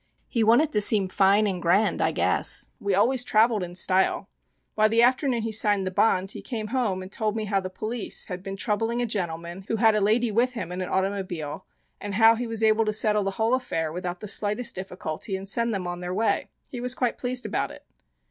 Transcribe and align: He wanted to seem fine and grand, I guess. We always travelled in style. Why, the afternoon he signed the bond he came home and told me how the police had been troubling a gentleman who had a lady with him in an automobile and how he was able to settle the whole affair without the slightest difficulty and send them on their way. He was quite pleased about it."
He 0.27 0.43
wanted 0.43 0.71
to 0.71 0.81
seem 0.81 1.09
fine 1.09 1.45
and 1.45 1.61
grand, 1.61 2.01
I 2.01 2.11
guess. 2.11 2.71
We 2.79 2.95
always 2.95 3.23
travelled 3.23 3.61
in 3.61 3.75
style. 3.75 4.29
Why, 4.73 4.87
the 4.87 5.03
afternoon 5.03 5.43
he 5.43 5.51
signed 5.51 5.85
the 5.85 5.91
bond 5.91 6.31
he 6.31 6.41
came 6.41 6.69
home 6.69 7.03
and 7.03 7.11
told 7.11 7.35
me 7.35 7.45
how 7.45 7.59
the 7.59 7.69
police 7.69 8.25
had 8.25 8.41
been 8.41 8.57
troubling 8.57 8.99
a 8.99 9.05
gentleman 9.05 9.63
who 9.67 9.75
had 9.75 9.93
a 9.93 10.01
lady 10.01 10.31
with 10.31 10.53
him 10.53 10.71
in 10.71 10.81
an 10.81 10.89
automobile 10.89 11.67
and 11.99 12.15
how 12.15 12.33
he 12.33 12.47
was 12.47 12.63
able 12.63 12.85
to 12.85 12.91
settle 12.91 13.23
the 13.23 13.29
whole 13.37 13.53
affair 13.53 13.91
without 13.93 14.21
the 14.21 14.27
slightest 14.27 14.73
difficulty 14.73 15.35
and 15.37 15.47
send 15.47 15.71
them 15.71 15.85
on 15.85 15.99
their 15.99 16.15
way. 16.15 16.49
He 16.71 16.81
was 16.81 16.95
quite 16.95 17.19
pleased 17.19 17.45
about 17.45 17.69
it." 17.69 17.85